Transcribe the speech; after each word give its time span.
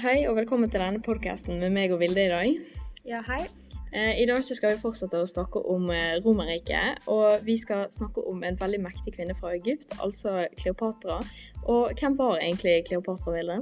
Hei 0.00 0.22
og 0.30 0.38
velkommen 0.38 0.70
til 0.72 0.80
denne 0.80 1.02
podkasten 1.04 1.58
med 1.60 1.74
meg 1.74 1.92
og 1.92 1.98
Vilde 2.00 2.22
i 2.24 2.30
dag. 2.30 2.54
Ja, 3.04 3.18
hei. 3.26 3.42
Eh, 3.92 4.22
I 4.22 4.24
dag 4.24 4.40
skal 4.46 4.72
vi 4.72 4.80
fortsette 4.80 5.18
å 5.20 5.26
snakke 5.28 5.60
om 5.68 5.90
eh, 5.92 6.14
Romerriket, 6.24 7.02
og 7.12 7.44
vi 7.44 7.58
skal 7.60 7.84
snakke 7.92 8.24
om 8.30 8.40
en 8.46 8.56
veldig 8.56 8.80
mektig 8.80 9.12
kvinne 9.18 9.36
fra 9.36 9.52
Egypt, 9.58 9.92
altså 10.00 10.46
Kleopatra. 10.56 11.18
Og 11.68 11.92
hvem 12.00 12.16
var 12.16 12.40
egentlig 12.40 12.78
Kleopatra, 12.88 13.34
Vilde? 13.34 13.58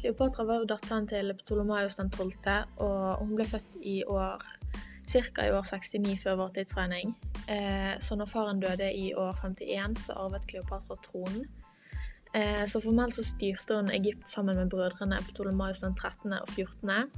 Kleopatra 0.00 0.48
var 0.48 0.64
jo 0.64 0.68
datteren 0.72 1.06
til 1.06 1.30
Ptolemaios 1.44 2.00
den 2.00 2.10
12., 2.10 2.34
og 2.82 3.22
hun 3.22 3.36
ble 3.38 3.46
født 3.52 3.78
i 3.78 4.00
år 4.10 4.42
ca. 5.06 5.46
i 5.46 5.54
år 5.54 5.70
69 5.70 6.18
før 6.24 6.42
vår 6.42 6.54
tidsregning. 6.58 7.14
Eh, 7.46 7.94
så 8.02 8.18
når 8.18 8.34
faren 8.34 8.66
døde 8.66 8.90
i 8.90 9.12
år 9.14 9.38
51, 9.46 10.00
så 10.08 10.18
arvet 10.18 10.50
Kleopatra 10.50 10.98
tronen. 11.06 11.46
Eh, 12.34 12.66
så 12.66 12.80
formelt 12.80 13.14
så 13.14 13.24
styrte 13.26 13.74
hun 13.74 13.90
Egypt 13.90 14.30
sammen 14.30 14.56
med 14.56 14.70
brødrene 14.70 15.18
Ptolemaios 15.30 15.82
den 15.82 15.96
13. 15.96 16.32
og 16.32 16.48
14., 16.48 17.10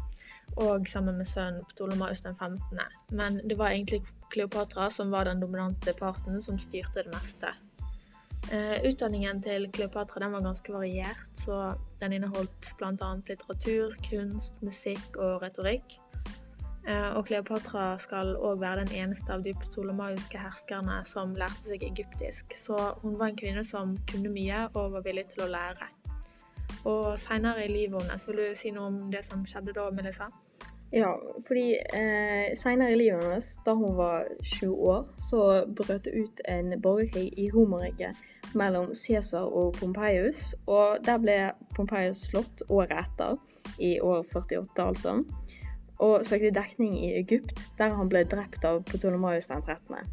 og 0.56 0.88
sammen 0.88 1.16
med 1.16 1.26
sønnen 1.28 1.64
Ptolemaios 1.68 2.20
den 2.20 2.36
15. 2.36 2.80
Men 3.10 3.40
det 3.48 3.58
var 3.58 3.70
egentlig 3.72 4.02
Kleopatra 4.32 4.90
som 4.90 5.10
var 5.10 5.24
den 5.24 5.40
dominante 5.40 5.92
parten, 5.98 6.42
som 6.42 6.58
styrte 6.58 7.04
det 7.04 7.12
meste. 7.12 7.52
Eh, 8.52 8.80
utdanningen 8.88 9.42
til 9.42 9.68
Kleopatra 9.72 10.24
den 10.24 10.32
var 10.32 10.44
ganske 10.44 10.72
variert, 10.72 11.28
så 11.34 11.74
den 12.00 12.12
inneholdt 12.12 12.72
bl.a. 12.78 13.12
litteratur, 13.28 13.94
kunst, 14.08 14.56
musikk 14.62 15.16
og 15.16 15.42
retorikk. 15.42 15.98
Eh, 16.88 17.10
og 17.16 17.27
Kleopatra 17.28 17.92
skal 18.02 18.34
òg 18.34 18.59
være 18.60 18.82
den 18.82 19.04
eneste 19.04 19.30
av 19.30 19.45
de 19.46 19.52
ptolemaiske 19.54 20.38
herskerne 20.38 20.98
som 21.06 21.34
lærte 21.38 21.68
seg 21.68 21.84
egyptisk. 21.86 22.56
Så 22.58 22.78
hun 23.05 23.18
var 23.20 23.30
en 23.30 23.38
kvinne 23.38 23.62
som 23.66 23.95
kunne 24.10 24.32
mye 24.34 24.64
og 24.72 24.97
var 24.97 25.05
villig 25.06 25.28
til 25.30 25.44
å 25.47 25.53
lære. 25.53 25.91
Og 26.91 27.19
seinere 27.22 27.69
i 27.69 27.70
livet 27.70 28.03
hennes, 28.03 28.27
vil 28.27 28.41
du 28.41 28.58
si 28.58 28.72
noe 28.75 28.91
om 28.91 28.98
det 29.12 29.22
som 29.28 29.44
skjedde 29.47 29.77
da, 29.77 29.86
Melissa? 29.94 30.27
Ja, 30.92 31.12
fordi 31.47 31.78
eh, 31.94 32.50
seinere 32.58 32.97
i 32.97 32.98
livet 32.98 33.22
hennes, 33.22 33.53
da 33.64 33.77
hun 33.78 33.94
var 33.97 34.27
20 34.42 34.75
år, 34.75 35.06
så 35.22 35.47
brøt 35.78 36.08
det 36.08 36.16
ut 36.19 36.42
en 36.50 36.75
borgerkrig 36.83 37.30
i 37.38 37.47
Romerriket 37.55 38.19
mellom 38.58 38.91
Cæsar 38.91 39.47
og 39.47 39.78
Pompeius. 39.78 40.50
Og 40.66 40.98
der 41.06 41.22
ble 41.22 41.38
Pompeius 41.77 42.27
slått 42.33 42.66
året 42.69 42.98
etter, 43.06 43.38
i 43.78 43.94
år 44.03 44.27
48 44.34 44.83
altså 44.83 45.20
og 46.03 46.27
søkte 46.27 46.50
dekning 46.55 46.97
i 46.98 47.12
Egypt, 47.20 47.69
der 47.78 47.95
han 47.95 48.11
ble 48.11 48.25
drept 48.27 48.64
av 48.67 48.83
Ptolemaios 48.89 49.47
den 49.50 49.62
13. 49.62 50.11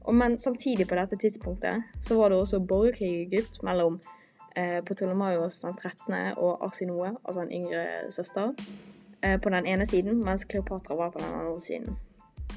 Og 0.00 0.14
men 0.16 0.38
samtidig 0.38 0.88
på 0.88 0.98
dette 0.98 1.18
tidspunktet 1.20 1.84
så 2.02 2.16
var 2.18 2.32
det 2.32 2.40
også 2.40 2.60
borgerkrig 2.60 3.10
i 3.10 3.22
Egypt 3.28 3.60
mellom 3.62 4.00
eh, 4.56 4.80
Ptolemaios 4.86 5.60
den 5.62 5.76
13. 5.76 6.14
og 6.36 6.64
Arsinoe, 6.66 7.14
altså 7.24 7.44
en 7.44 7.52
yngre 7.60 7.84
søster, 8.10 8.54
eh, 9.22 9.40
på 9.40 9.52
den 9.54 9.66
ene 9.66 9.86
siden, 9.86 10.24
mens 10.24 10.44
Kleopatra 10.44 10.96
var 10.98 11.10
på 11.10 11.22
den 11.22 11.34
andre 11.34 11.60
siden. 11.60 11.98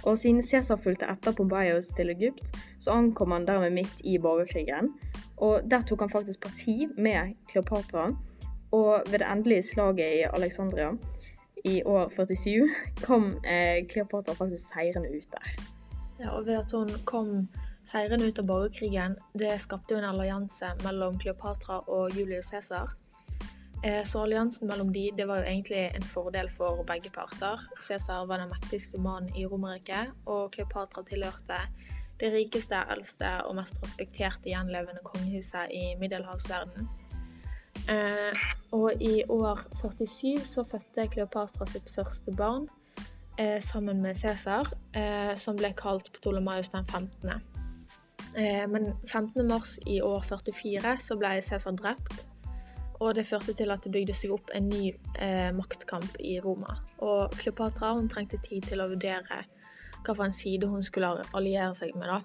Og 0.04 0.18
siden 0.18 0.42
Cæsar 0.42 0.76
fulgte 0.76 1.06
etter 1.06 1.32
Pompeios 1.32 1.92
til 1.96 2.10
Egypt, 2.10 2.52
så 2.80 2.92
ankom 2.92 3.32
han 3.32 3.46
dermed 3.48 3.70
midt 3.70 4.02
i 4.04 4.18
borgerkrigen. 4.18 4.90
Og 5.38 5.62
der 5.72 5.82
tok 5.82 6.00
han 6.00 6.10
faktisk 6.10 6.42
parti 6.42 6.88
med 6.98 7.36
Kleopatra. 7.50 8.16
Og 8.72 9.04
ved 9.12 9.20
det 9.20 9.28
endelige 9.32 9.62
slaget 9.62 10.14
i 10.18 10.26
Alexandria 10.34 10.90
i 11.64 11.84
år 11.84 12.10
47 12.10 12.70
kom 13.06 13.30
eh, 13.46 13.86
Kleopatra 13.88 14.36
faktisk 14.36 14.74
seirende 14.74 15.10
ut 15.10 15.30
der. 15.32 15.54
Ja, 16.20 16.30
og 16.30 16.46
ved 16.48 16.60
at 16.60 16.72
hun 16.72 16.90
kom 17.06 17.48
seirende 17.88 18.28
ut 18.28 18.40
av 18.40 18.48
borgerkrigen, 18.48 19.16
det 19.40 19.56
skapte 19.64 19.96
jo 19.96 20.02
en 20.02 20.10
allianse 20.10 20.74
mellom 20.84 21.20
Kleopatra 21.20 21.82
og 21.88 22.16
Julius 22.18 22.52
Cæsar. 22.52 22.92
Eh, 23.84 24.04
så 24.08 24.24
alliansen 24.24 24.68
mellom 24.68 24.94
de, 24.96 25.10
det 25.18 25.28
var 25.28 25.42
jo 25.42 25.50
egentlig 25.52 25.90
en 25.96 26.04
fordel 26.04 26.52
for 26.52 26.84
begge 26.88 27.12
parter. 27.16 27.64
Cæsar 27.82 28.28
var 28.28 28.44
den 28.44 28.52
mektigste 28.52 29.00
mannen 29.00 29.36
i 29.36 29.46
Romerriket, 29.46 30.14
og 30.26 30.52
Kleopatra 30.52 31.04
tilhørte 31.04 31.60
det 32.20 32.32
rikeste, 32.32 32.80
eldste 32.94 33.30
og 33.48 33.58
mest 33.58 33.80
respekterte 33.84 34.52
gjenlevende 34.52 35.04
kongehuset 35.04 35.72
i 35.76 35.96
middelhavsverdenen. 36.00 36.88
Eh, 37.90 38.44
og 38.72 39.02
i 39.02 39.24
år 39.30 39.60
47 39.82 40.46
så 40.48 40.64
fødte 40.64 41.08
Kleopatra 41.12 41.66
sitt 41.68 41.90
første 41.92 42.32
barn 42.32 42.68
eh, 43.40 43.60
sammen 43.62 44.02
med 44.02 44.16
Cæsar, 44.16 44.70
eh, 44.96 45.36
som 45.36 45.58
ble 45.60 45.74
kalt 45.76 46.12
Ptolemaios 46.16 46.70
den 46.72 46.86
15. 46.86 47.34
Eh, 48.38 48.64
men 48.70 48.94
15. 49.08 49.48
mars 49.48 49.80
i 49.88 50.00
år 50.02 50.24
44 50.30 50.98
så 50.98 51.18
ble 51.20 51.42
Cæsar 51.42 51.76
drept. 51.76 52.26
Og 53.00 53.16
det 53.16 53.28
førte 53.28 53.54
til 53.54 53.72
at 53.72 53.84
det 53.84 53.92
bygde 53.92 54.16
seg 54.16 54.32
opp 54.32 54.54
en 54.56 54.70
ny 54.70 54.94
eh, 55.20 55.52
maktkamp 55.52 56.16
i 56.20 56.40
Roma. 56.40 56.78
Og 57.04 57.36
Kleopatra 57.36 57.94
hun 57.98 58.08
trengte 58.10 58.40
tid 58.48 58.64
til 58.70 58.80
å 58.80 58.88
vurdere 58.94 59.44
hva 60.04 60.14
for 60.14 60.24
en 60.24 60.36
side 60.36 60.70
hun 60.72 60.84
skulle 60.84 61.18
alliere 61.34 61.76
seg 61.76 61.98
med. 62.00 62.08
da. 62.08 62.22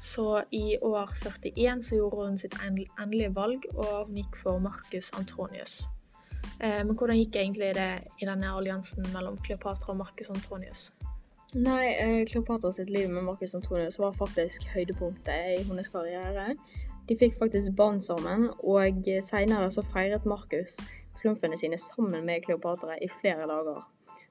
Så 0.00 0.42
i 0.50 0.76
år 0.80 1.12
41 1.22 1.82
så 1.84 1.96
gjorde 1.96 2.26
hun 2.26 2.38
sitt 2.38 2.56
endelige 2.64 3.34
valg, 3.36 3.66
og 3.74 4.06
hun 4.06 4.16
gikk 4.16 4.36
for 4.42 4.60
Marcus 4.64 5.10
Antonius. 5.18 5.82
Eh, 6.60 6.80
men 6.86 6.94
hvordan 6.96 7.18
gikk 7.20 7.36
egentlig 7.36 7.74
det 7.76 7.90
i 8.20 8.28
denne 8.28 8.52
alliansen 8.56 9.04
mellom 9.12 9.36
Kleopatra 9.44 9.92
og 9.92 10.00
Marcus 10.00 10.30
Antonius? 10.32 10.90
Nei, 11.54 11.86
eh, 12.00 12.26
Kleopatra 12.30 12.70
sitt 12.72 12.90
liv 12.90 13.10
med 13.10 13.26
Marcus 13.26 13.54
Antonius 13.54 13.98
var 13.98 14.16
faktisk 14.16 14.64
høydepunktet 14.74 15.58
i 15.58 15.62
hennes 15.68 15.92
karriere. 15.92 16.54
De 17.08 17.16
fikk 17.18 17.38
faktisk 17.38 17.76
barn 17.76 18.00
sammen, 18.00 18.48
og 18.62 19.04
seinere 19.22 19.70
så 19.70 19.82
feiret 19.82 20.24
Marcus 20.24 20.78
triumfene 21.18 21.58
sine 21.58 21.78
sammen 21.78 22.24
med 22.24 22.44
Kleopatra 22.44 22.96
i 23.02 23.08
flere 23.20 23.48
dager. 23.50 23.82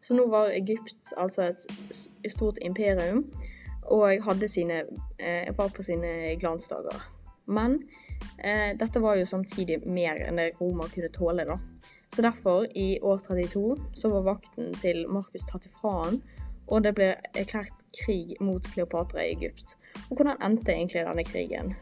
Så 0.01 0.15
nå 0.15 0.25
var 0.31 0.53
Egypt 0.55 1.13
altså 1.17 1.51
et 1.51 2.31
stort 2.31 2.57
imperium 2.61 3.25
og 3.89 4.25
hadde 4.25 4.47
sine, 4.47 4.83
eh, 5.19 5.49
var 5.57 5.71
på 5.73 5.85
sine 5.85 6.35
glansdager. 6.39 7.01
Men 7.49 7.79
eh, 8.37 8.75
dette 8.77 9.01
var 9.01 9.17
jo 9.17 9.25
samtidig 9.25 9.81
mer 9.89 10.19
enn 10.27 10.37
det 10.37 10.51
Roma 10.59 10.87
kunne 10.93 11.09
tåle, 11.13 11.47
da. 11.49 11.57
Så 12.09 12.21
derfor, 12.25 12.65
i 12.77 12.99
år 13.01 13.17
32, 13.17 13.77
så 13.93 14.09
var 14.09 14.25
vakten 14.25 14.73
til 14.81 15.03
Markus 15.09 15.45
tatt 15.49 15.67
ifra 15.69 15.93
han, 16.03 16.21
og 16.69 16.85
det 16.85 16.93
ble 16.97 17.09
erklært 17.37 17.83
krig 17.97 18.35
mot 18.41 18.65
Kleopatra 18.73 19.25
i 19.25 19.33
Egypt. 19.35 19.75
Og 20.09 20.17
hvordan 20.17 20.41
endte 20.45 20.73
egentlig 20.73 21.05
denne 21.05 21.25
krigen? 21.25 21.75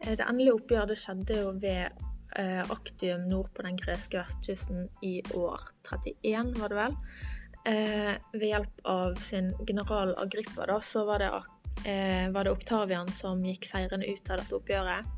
Eh, 0.00 0.16
det 0.16 0.24
endelige 0.24 0.56
oppgjøret 0.56 1.00
skjedde 1.00 1.40
jo 1.40 1.54
ved 1.60 2.04
eh, 2.40 2.62
Aktium 2.72 3.28
nord 3.30 3.52
på 3.56 3.64
den 3.66 3.80
greske 3.80 4.20
vestkysten 4.20 4.88
i 5.04 5.18
år 5.36 5.70
31, 5.88 6.54
var 6.60 6.72
det 6.72 6.80
vel. 6.80 7.00
Eh, 7.66 8.14
ved 8.32 8.48
hjelp 8.48 8.80
av 8.84 9.14
sin 9.14 9.54
general 9.66 10.14
Agrippa, 10.18 10.66
da, 10.66 10.80
så 10.80 11.04
var 11.04 11.18
det, 11.18 11.30
eh, 11.90 12.30
var 12.30 12.44
det 12.44 12.52
Oktavian 12.54 13.08
som 13.10 13.42
gikk 13.42 13.66
seirende 13.66 14.06
ut 14.06 14.30
av 14.30 14.38
dette 14.38 14.54
oppgjøret. 14.54 15.08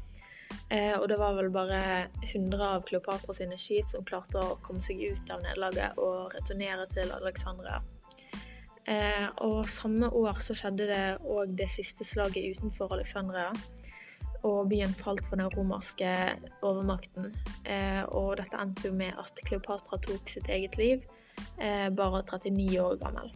Eh, 0.70 0.94
og 0.98 1.08
det 1.08 1.18
var 1.20 1.34
vel 1.36 1.50
bare 1.52 2.08
100 2.22 2.64
av 2.64 2.86
Kleopatra 2.88 3.34
sine 3.34 3.58
skip 3.60 3.90
som 3.92 4.04
klarte 4.04 4.40
å 4.40 4.56
komme 4.64 4.80
seg 4.80 5.00
ut 5.00 5.30
av 5.30 5.42
nederlaget 5.44 6.00
og 6.00 6.32
returnere 6.32 6.88
til 6.92 7.12
Alexandria. 7.12 7.82
Eh, 8.88 9.28
og 9.44 9.68
samme 9.68 10.08
år 10.08 10.40
så 10.40 10.56
skjedde 10.56 10.88
det 10.88 11.04
òg 11.28 11.52
det 11.56 11.68
siste 11.68 12.04
slaget 12.04 12.56
utenfor 12.56 12.96
Alexandria. 12.96 13.52
Og 14.48 14.70
byen 14.70 14.94
falt 14.96 15.24
for 15.26 15.36
den 15.36 15.50
romerske 15.52 16.14
overmakten. 16.62 17.34
Eh, 17.66 18.04
og 18.08 18.38
dette 18.40 18.56
endte 18.56 18.88
jo 18.88 18.96
med 18.96 19.20
at 19.20 19.44
Kleopatra 19.44 20.00
tok 20.00 20.32
sitt 20.32 20.48
eget 20.48 20.80
liv 20.80 21.04
eh, 21.58 21.88
bare 21.94 22.22
39 22.22 22.80
år 22.80 22.96
gammel. 23.02 23.30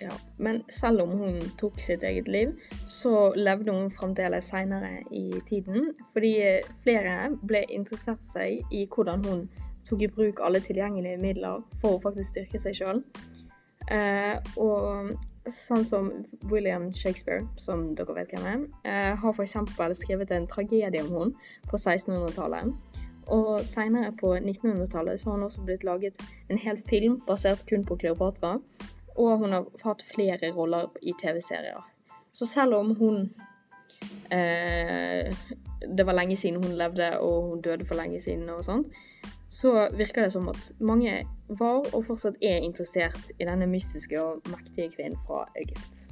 Ja, 0.00 0.12
Men 0.36 0.62
selv 0.68 1.02
om 1.02 1.10
hun 1.18 1.40
tok 1.60 1.78
sitt 1.78 2.02
eget 2.02 2.28
liv, 2.28 2.54
så 2.88 3.32
levde 3.36 3.72
hun 3.72 3.90
fremdeles 3.92 4.48
seinere 4.48 5.02
i 5.12 5.42
tiden. 5.48 5.90
Fordi 6.12 6.32
flere 6.82 7.16
ble 7.42 7.66
interessert 7.68 8.24
seg 8.24 8.64
i 8.72 8.86
hvordan 8.88 9.24
hun 9.28 9.44
tok 9.84 10.02
i 10.02 10.08
bruk 10.08 10.40
alle 10.44 10.62
tilgjengelige 10.64 11.20
midler 11.20 11.60
for 11.82 11.98
å 11.98 12.02
faktisk 12.02 12.32
styrke 12.32 12.60
seg 12.62 12.78
sjøl. 12.80 13.02
Eh, 13.90 14.36
og 14.56 15.12
sånn 15.50 15.86
som 15.88 16.10
William 16.50 16.90
Shakespeare, 16.94 17.46
som 17.58 17.90
dere 17.98 18.14
vet 18.16 18.32
hvem 18.34 18.46
er, 18.46 18.64
eh, 18.84 19.16
har 19.16 19.32
f.eks. 19.34 19.56
skrevet 19.98 20.30
en 20.30 20.46
tragedie 20.46 21.02
om 21.02 21.12
hun 21.12 21.34
på 21.68 21.76
1600-tallet. 21.76 22.72
Og 23.30 23.66
seinere 23.66 24.12
på 24.18 24.34
1900-tallet 24.36 25.20
så 25.20 25.30
har 25.30 25.38
hun 25.38 25.46
også 25.46 25.62
blitt 25.66 25.86
laget 25.86 26.18
en 26.50 26.58
hel 26.58 26.80
film 26.88 27.20
basert 27.26 27.62
kun 27.68 27.86
på 27.86 27.96
Kleopatra. 28.02 28.56
Og 29.16 29.38
hun 29.42 29.54
har 29.54 29.66
hatt 29.84 30.04
flere 30.06 30.52
roller 30.56 30.90
i 31.02 31.14
TV-serier. 31.22 31.82
Så 32.32 32.46
selv 32.46 32.74
om 32.74 32.94
hun 32.94 33.30
eh, 34.30 35.34
Det 35.80 36.06
var 36.06 36.12
lenge 36.12 36.36
siden 36.36 36.62
hun 36.62 36.76
levde, 36.76 37.18
og 37.20 37.50
hun 37.50 37.60
døde 37.60 37.84
for 37.84 37.94
lenge 37.94 38.20
siden 38.20 38.48
og 38.52 38.64
sånt, 38.64 38.92
så 39.48 39.88
virker 39.96 40.22
det 40.22 40.32
som 40.32 40.48
at 40.48 40.72
mange 40.78 41.24
var, 41.48 41.88
og 41.94 42.04
fortsatt 42.04 42.36
er, 42.42 42.60
interessert 42.60 43.32
i 43.38 43.48
denne 43.48 43.66
mystiske 43.66 44.22
og 44.22 44.42
mektige 44.52 44.90
kvinnen 44.92 45.18
fra 45.26 45.46
Egypt. 45.56 46.04